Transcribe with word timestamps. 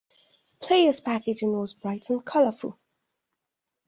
Players 0.59 0.99
packaging 0.99 1.55
was 1.55 1.75
bright 1.75 2.09
and 2.09 2.25
colourful. 2.25 2.75